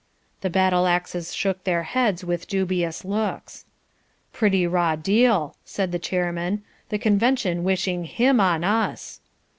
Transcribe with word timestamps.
The 0.41 0.49
battle 0.49 0.87
axes 0.87 1.31
shook 1.31 1.63
their 1.63 1.83
heads 1.83 2.23
with 2.23 2.47
dubious 2.47 3.05
looks. 3.05 3.65
"Pretty 4.33 4.65
raw 4.65 4.95
deal," 4.95 5.55
said 5.63 5.91
the 5.91 5.99
Chairman, 5.99 6.63
"the 6.89 6.97
Convention 6.97 7.63
wishing 7.63 8.05
HIM 8.05 8.39
on 8.39 8.63
us." 8.63 9.19